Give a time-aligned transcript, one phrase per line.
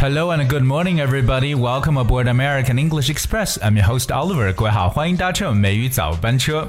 [0.00, 1.56] Hello and good morning, everybody.
[1.56, 3.58] Welcome aboard American English Express.
[3.60, 4.54] I'm your host Oliver.
[4.54, 6.68] 各位好，欢迎搭乘美语早班车。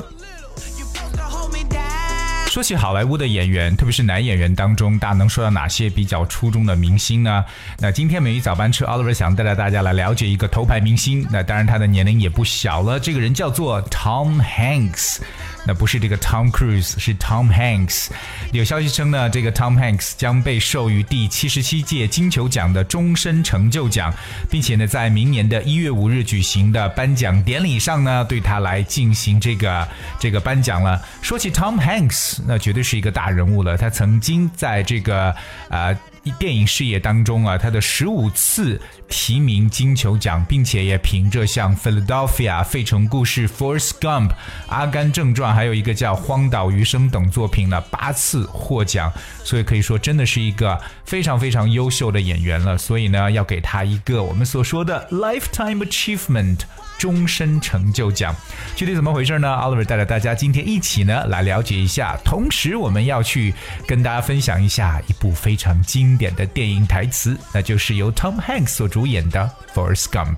[2.48, 7.46] 说起好莱坞的演员，特别是男演员当中，大家能说到哪些比较出众的明星呢？
[7.78, 11.28] 那今天美语早班车，Oliver 想带着大家来了解一个头牌明星。
[11.30, 13.00] 那当然，他的年龄也不小了。
[13.00, 15.20] 这个人叫做 Tom Hanks。
[15.66, 18.08] 那不是这个 Tom Cruise，是 Tom Hanks。
[18.52, 24.14] 有消息称呢，这个 Tom Hanks 将被授予第七十七届金球奖的终身成就奖，
[24.50, 29.88] 并且呢，在明年的一月五日举行的颁奖典礼上呢，对他来进行这个
[30.20, 31.02] 这个颁奖了。
[31.22, 33.78] 说起 Tom Hanks，那绝对是一个大人物了。
[33.78, 35.36] 他曾经在这个
[35.70, 35.98] 呃。
[36.40, 42.30] 电影事业当中啊，他的十五次提名金球奖，并且也凭着像《Philadelphia》、
[42.64, 44.28] 《费城故事》、《Forrest Gump》、
[44.68, 49.12] 《阿甘正传》，还有一个叫《荒岛余生》等作品呢，八次获奖，
[49.44, 52.78] 所以可以说真的是一个非常非常优秀的演员了。
[52.78, 56.60] 所以呢，要给他一个我们所说的 Lifetime Achievement。
[57.00, 58.36] 终身成就奖，
[58.76, 63.54] 具体怎么回事呢？Oliver 带着大家今天一起呢来了解一下，同时我们要去
[63.88, 70.38] 跟大家分享一下一部非常精经典的电影台词，那就是由 Tom Hanks 所主演的《Forrest Gump》。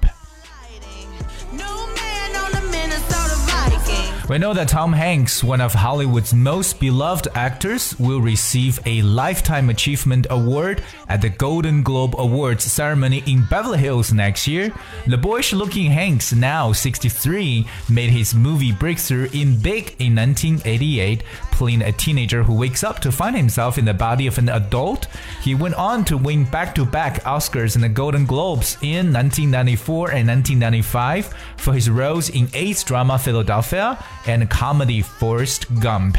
[4.31, 9.69] We know that Tom Hanks, one of Hollywood's most beloved actors, will receive a Lifetime
[9.69, 14.73] Achievement Award at the Golden Globe Awards ceremony in Beverly Hills next year.
[15.05, 21.81] The boyish looking Hanks, now 63, made his movie breakthrough in Big in 1988, playing
[21.81, 25.07] a teenager who wakes up to find himself in the body of an adult.
[25.41, 30.11] He went on to win back to back Oscars and the Golden Globes in 1994
[30.11, 36.17] and 1995 for his roles in AIDS drama Philadelphia and comedy Forrest Gump.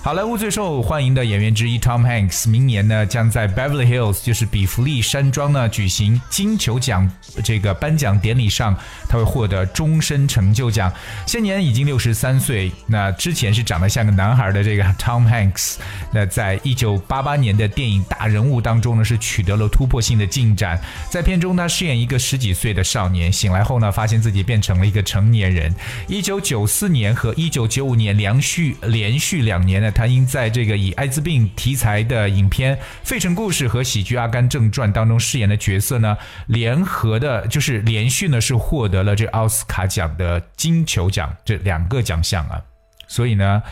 [0.00, 7.10] 好莱坞最受欢迎的演员之一 Tom Hanks，明年呢将在 Beverly Hills，就是比弗利山庄呢举行金球奖
[7.44, 8.74] 这个颁奖典礼上，
[9.06, 10.90] 他会获得终身成就奖。
[11.26, 15.74] 现年已经六十三岁，那之前是长得像个男孩的这个 Tom Hanks，
[16.10, 20.80] 那在一九八八年的电影《大人物》当中呢是取得了突破性的进展。
[21.10, 25.74] 在片中，他饰演一个十几岁的少年，醒来后呢发现自己变成了一个成年人。
[26.06, 29.87] 一九九四年和一九九五年连续连续两年呢。
[29.90, 36.16] 他因在这个以艾滋病题材的影片《费城故事》和喜剧《阿甘正传》当中饰演的角色呢，
[36.46, 42.60] 联合的，就是连续呢是获得了这奥斯卡奖的金球奖这两个奖项啊，
[43.06, 43.62] 所以呢。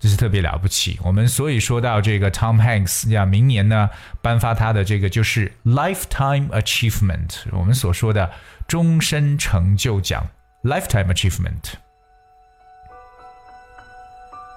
[0.00, 0.98] 这是特别了不起。
[1.02, 3.88] 我们所以说到这个 Tom Hanks 呀，明年呢
[4.20, 8.30] 颁发他的这个就是 Lifetime Achievement，我们所说的
[8.68, 10.26] 终身成就奖
[10.62, 11.83] Lifetime Achievement。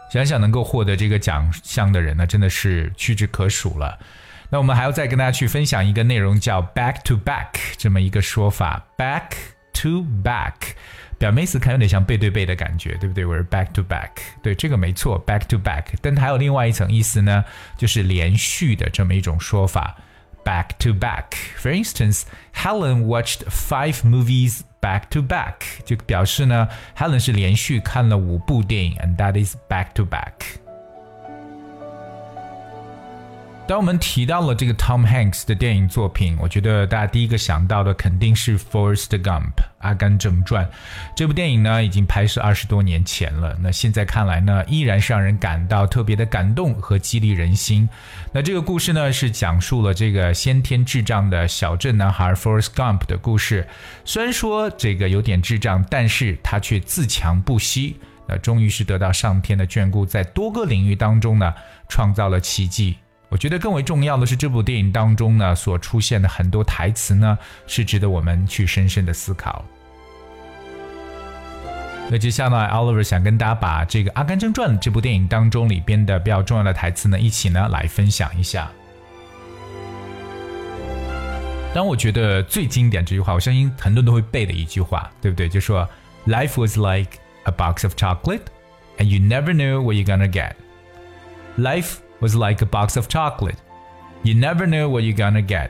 [0.09, 3.99] 想想能够获得这个奖项的人呢，真的是屈指可数了。
[4.49, 8.87] 那我们还要再跟大家去分享一个内容，叫 back to back 这么一个说法。
[8.97, 9.31] back
[9.73, 10.53] to back，
[11.17, 13.25] 表面意思看有点像背对背的感觉，对不对？
[13.25, 15.83] 我是 back to back，对，这个没错，back to back。
[16.01, 17.43] 但它还有另外一层意思呢，
[17.77, 19.97] 就是连续的这么一种说法。
[20.46, 21.34] back to back.
[21.56, 30.32] For instance, Helen watched five movies back to back，就表示呢，Helen 是连续看了五部电影，and that is back to back。
[33.67, 39.41] 当我们提到了这个 Tom Hanks 的电影作品，我觉得大家第一个想到的肯定是《Forrest Gump》
[39.79, 40.65] 《阿甘正传》
[41.17, 43.57] 这部电影呢，已经拍摄二十多年前了。
[43.59, 47.89] 那现在看来呢，依然是让人感到特别的感动和激励人心。
[48.31, 53.67] 那这个故事呢，是讲述了这个先天智障的小镇男孩 Forrest Gump 的故事。
[54.05, 57.97] 虽然说这个有点智障，但是他却自强不息。
[58.29, 61.53] 那终于是得到上天的眷顾，在多个领域当中呢，
[61.89, 62.95] 创造了奇迹。
[63.29, 69.65] 我觉得更为重要的是，这部电影当中呢所出现的很多台词呢，是值得我们去深深的思考。
[72.09, 78.71] 那接下来，Oliver 想跟大家把这个《阿甘正传》这部电影当中里边的比较重要的台词呢，一起呢来分享一下。
[81.73, 85.49] 当我觉得最经典这句话，我相信很多人都会背的一句话，对不对？
[85.49, 85.85] 就说
[86.25, 88.43] “Life was like a box of chocolate,
[88.97, 90.53] and you never knew what you're gonna get.”
[91.57, 93.57] Life was like a box of chocolate.
[94.23, 95.69] You never know what you're gonna get.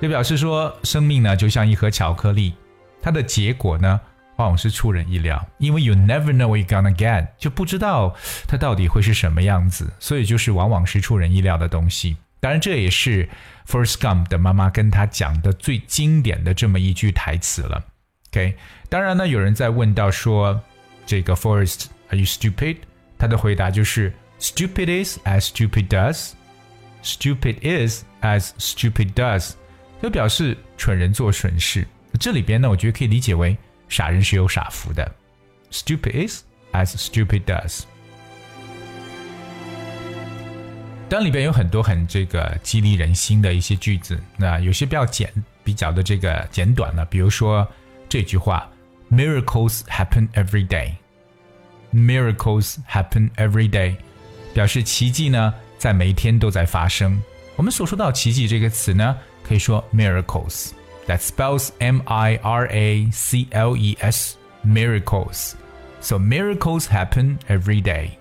[0.00, 2.54] 这表示说，生命呢就像一盒巧克力，
[3.00, 4.00] 它的结果呢
[4.36, 8.14] 往往是出人意料，因为 you never know what you're gonna get，就不知道
[8.46, 12.16] 它到底会是什么样子，所以就是往往是出人意料的东西。
[12.40, 13.26] 当然，这也是
[13.66, 17.82] Forrest Gump 的妈妈跟他讲的最经典的这么一句台词了。
[18.30, 18.54] OK，
[18.90, 20.60] 当然呢，有人在问到说，
[21.06, 22.78] 这个 Forest，Are you stupid？
[23.16, 24.12] 他的回答就是
[24.43, 29.53] Stupid is as stupid does。Stupid is as stupid does，
[30.01, 31.87] 就表示蠢人做蠢事。
[32.19, 33.57] 这里边呢，我觉得可以理解为
[33.87, 35.09] 傻人是有傻福的。
[35.71, 36.43] Stupid is
[36.73, 37.83] as stupid does。
[41.07, 45.31] 当里边有很多很这个激励人心的一些句子，那有些比较简、
[45.63, 47.67] 比较的这个简短的，比如说
[48.07, 48.69] 这句话：
[49.09, 53.95] Miracles happen every day。Miracles happen every day，
[54.53, 57.21] 表示奇迹呢在每一天都在发生。
[57.55, 63.15] 我们所说到奇迹这个词呢，可以说 miracles。That spells M-I-R-A-C-L-E-S
[64.63, 65.53] miracles.
[66.01, 68.11] So miracles happen every day.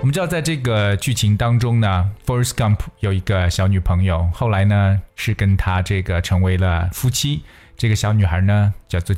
[0.00, 7.42] 我们知道，在这个剧情当中呢，Forrest Gump 有一个小女朋友，后来呢是跟他这个成为了夫妻。
[7.76, 9.16] 这个小女孩呢叫做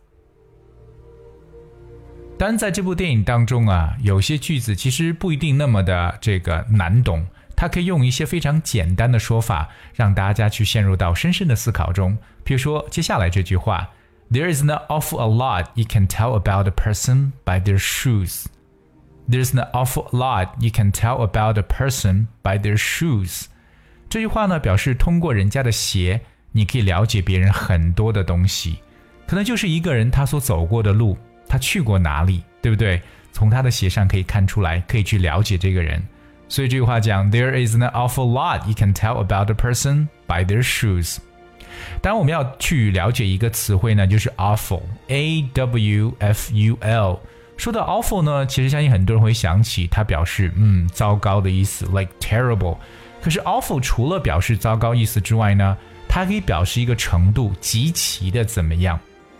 [2.44, 7.25] 当然，在这部电影当中啊，有些句子其实不一定那么的这个难懂，
[7.56, 12.18] 它可以用一些非常简单的说法，让大家去陷入到深深的思考中。
[12.44, 13.90] 比如说接下来这句话
[14.30, 18.44] ：There is an awful a lot you can tell about a person by their shoes。
[19.30, 23.46] There is an awful lot you can tell about a person by their shoes。
[24.10, 26.19] 这句话呢，表示通过人家的鞋，
[26.51, 28.79] 你可以了解别人很多的东西。
[29.25, 33.02] 可能就是一个人他所走过的路，他去过哪里，对不对？
[33.32, 36.02] 从他的鞋上可以看出来，可以去了解这个人。
[36.48, 41.18] 所以这句话讲，There is an awful lot you can tell about a person by their shoes。
[42.02, 47.20] 当然，我们要去了解一个词汇呢，就是 awful，a w f u l。
[47.58, 52.78] 说到 awful 呢，其实相信很多人会想起它表示嗯糟糕的意思，like terrible。
[53.22, 55.76] 可是 awful 除了表示糟糕意思之外呢，
[56.08, 59.00] 它可以表示一个程度极其的怎么样。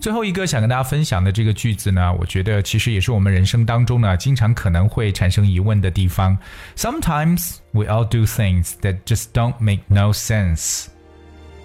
[0.00, 6.38] 最后一个想跟大家分享的这个句子呢，我觉得其实也是我们人生当中呢经常可能会产生疑问的地方。
[6.76, 10.86] Sometimes we all do things that just don't make no sense.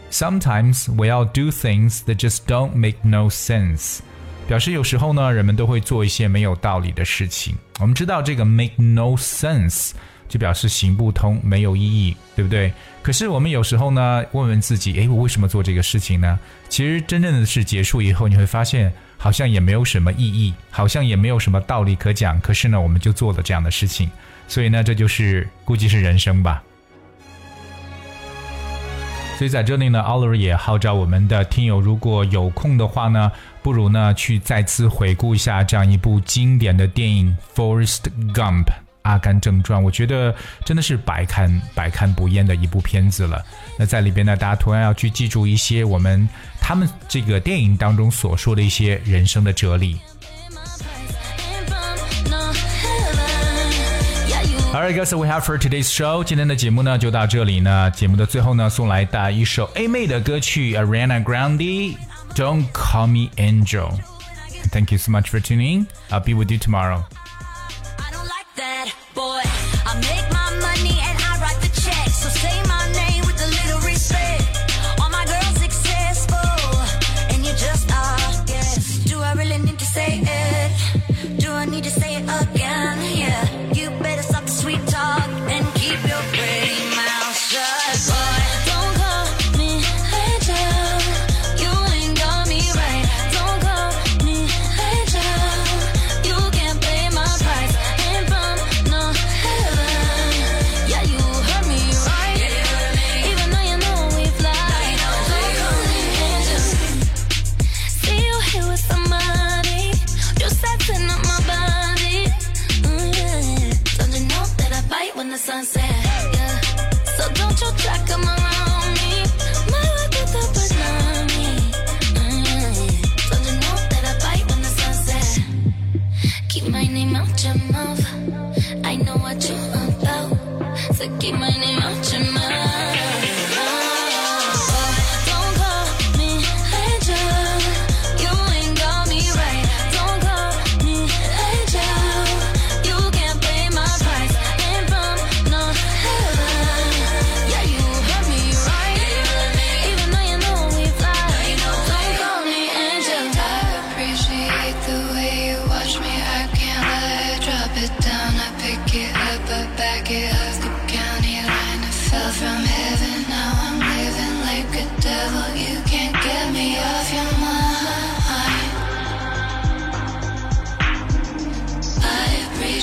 [0.09, 3.99] Sometimes we all do things that just don't make no sense，
[4.47, 7.55] 表示有时候呢，人们都会做一些没有道理的事情。
[7.79, 9.91] 我们知道这个 make no sense
[10.33, 12.73] 就表示行不通、没有意义，对不对？
[13.03, 16.39] 可是我们有时候呢，问问自己，诶，我为什么做这个事情呢？
[16.69, 22.41] 其实真正的是结束以后，你会发现好像也没有什么意义，好像也没有什么道理可讲。
[22.41, 24.09] 可是呢，我们就做了这样的事情，
[24.47, 26.63] 所以呢，这就是估计是人生吧。
[29.37, 38.63] 所以在这里呢，Oliver 也号召我们的听友，如果有空的话呢，不如呢去再次回顾一下这样一部经典的电影《Forest Gump》。
[39.03, 43.41] 阿甘正传，我觉得真的是百看百看不厌的一部片子了。
[43.77, 46.27] 那在里边呢，大家同样要去记住一些我们
[46.59, 49.99] 他们这个电影当中所说的一些人生的哲理。
[54.73, 56.23] Alright, guys, we have for today's show。
[56.23, 57.91] 今天的节目呢就到这里呢。
[57.91, 61.57] 节目的最后呢，送来的一首 A 妹的歌曲 Ariana Grande，
[62.33, 63.91] 《Don't Call Me Angel》。
[64.71, 65.85] Thank you so much for tuning.
[66.09, 67.03] I'll be with you tomorrow.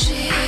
[0.00, 0.39] She.